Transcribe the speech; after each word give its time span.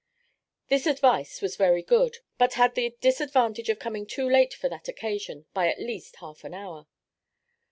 This 0.69 0.87
advice 0.87 1.43
was 1.43 1.55
very 1.57 1.83
good, 1.83 2.17
but 2.39 2.55
had 2.55 2.73
the 2.73 2.97
disadvantage 3.01 3.69
of 3.69 3.77
coming 3.77 4.07
too 4.07 4.27
late 4.27 4.51
for 4.55 4.67
that 4.67 4.87
occasion 4.87 5.45
by 5.53 5.67
at 5.69 5.79
least 5.79 6.15
half 6.15 6.43
an 6.43 6.55
hour. 6.55 6.87